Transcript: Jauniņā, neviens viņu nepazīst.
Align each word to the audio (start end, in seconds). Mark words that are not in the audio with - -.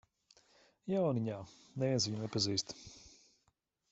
Jauniņā, 0.93 1.35
neviens 1.83 2.09
viņu 2.11 2.21
nepazīst. 2.23 2.75